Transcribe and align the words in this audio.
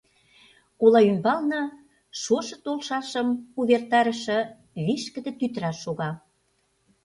Ола 0.83 0.99
ӱмбалне 1.09 1.61
шошо 2.21 2.57
толшашым 2.65 3.27
увертарыше 3.59 4.37
вишкыде 4.85 5.31
тӱтыра 5.39 5.71
шога. 5.81 6.11